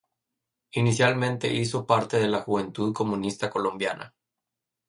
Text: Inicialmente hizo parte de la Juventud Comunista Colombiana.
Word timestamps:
Inicialmente 0.71 1.53
hizo 1.53 1.85
parte 1.85 2.17
de 2.17 2.27
la 2.27 2.41
Juventud 2.41 2.91
Comunista 2.91 3.51
Colombiana. 3.51 4.15